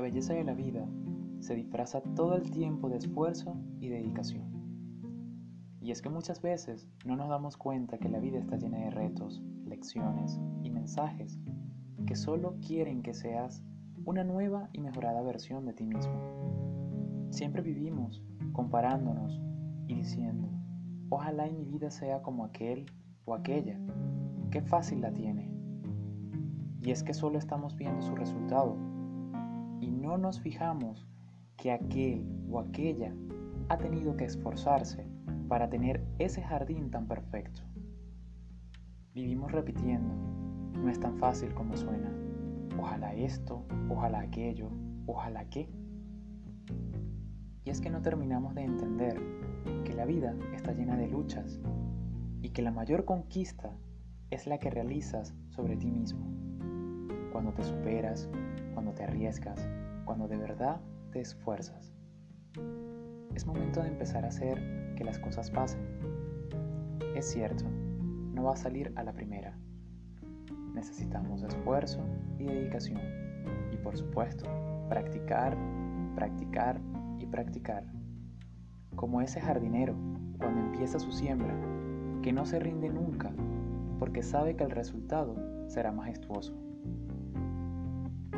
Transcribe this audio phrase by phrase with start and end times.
[0.00, 0.86] belleza de la vida
[1.40, 4.44] se disfraza todo el tiempo de esfuerzo y dedicación.
[5.80, 8.90] Y es que muchas veces no nos damos cuenta que la vida está llena de
[8.90, 11.38] retos, lecciones y mensajes
[12.06, 13.62] que solo quieren que seas
[14.06, 17.28] una nueva y mejorada versión de ti mismo.
[17.30, 18.22] Siempre vivimos
[18.52, 19.40] comparándonos
[19.86, 20.48] y diciendo,
[21.10, 22.86] ojalá y mi vida sea como aquel
[23.26, 23.78] o aquella,
[24.50, 25.50] qué fácil la tiene.
[26.82, 28.76] Y es que solo estamos viendo su resultado
[29.84, 31.06] y no nos fijamos
[31.58, 33.14] que aquel o aquella
[33.68, 35.06] ha tenido que esforzarse
[35.46, 37.60] para tener ese jardín tan perfecto.
[39.14, 40.14] Vivimos repitiendo,
[40.72, 42.10] no es tan fácil como suena.
[42.78, 44.70] Ojalá esto, ojalá aquello,
[45.06, 45.68] ojalá qué.
[47.64, 49.20] Y es que no terminamos de entender
[49.84, 51.60] que la vida está llena de luchas
[52.40, 53.76] y que la mayor conquista
[54.30, 56.26] es la que realizas sobre ti mismo.
[57.34, 58.30] Cuando te superas,
[58.74, 59.68] cuando te arriesgas,
[60.04, 61.92] cuando de verdad te esfuerzas.
[63.34, 65.80] Es momento de empezar a hacer que las cosas pasen.
[67.16, 67.64] Es cierto,
[68.34, 69.58] no va a salir a la primera.
[70.74, 72.06] Necesitamos esfuerzo
[72.38, 73.00] y dedicación.
[73.72, 74.46] Y por supuesto,
[74.88, 75.58] practicar,
[76.14, 76.80] practicar
[77.18, 77.84] y practicar.
[78.94, 79.96] Como ese jardinero
[80.38, 81.56] cuando empieza su siembra,
[82.22, 83.32] que no se rinde nunca
[83.98, 85.34] porque sabe que el resultado
[85.66, 86.63] será majestuoso.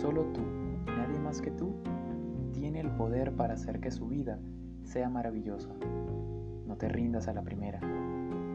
[0.00, 0.42] Solo tú,
[0.86, 1.74] nadie más que tú,
[2.52, 4.38] tiene el poder para hacer que su vida
[4.84, 5.70] sea maravillosa.
[6.68, 7.80] No te rindas a la primera.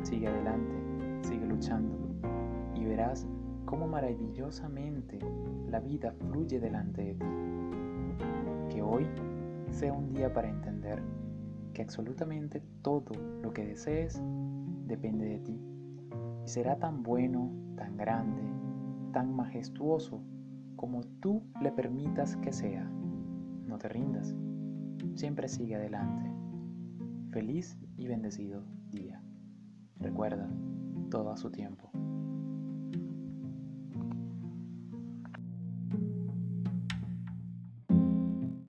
[0.03, 0.73] Sigue adelante,
[1.22, 1.97] sigue luchando
[2.75, 3.27] y verás
[3.66, 5.19] cómo maravillosamente
[5.67, 7.25] la vida fluye delante de ti.
[8.69, 9.05] Que hoy
[9.69, 11.03] sea un día para entender
[11.73, 14.23] que absolutamente todo lo que desees
[14.88, 15.59] depende de ti
[16.45, 18.44] y será tan bueno, tan grande,
[19.11, 20.22] tan majestuoso
[20.84, 22.84] como tú le permitas que sea.
[22.84, 24.35] No te rindas,
[25.16, 26.30] siempre sigue adelante.
[27.31, 29.24] Feliz y bendecido día.
[30.02, 30.52] Recuerda,
[31.09, 31.90] todo a su tiempo.